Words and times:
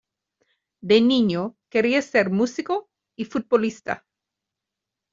De 0.89 0.97
niño 0.99 1.55
quería 1.69 2.01
ser 2.01 2.31
músico 2.31 2.89
y 3.15 3.25
futbolista. 3.25 4.03